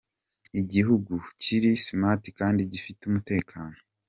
[0.61, 3.77] igihugu kiri smart kandi gifite umutekano.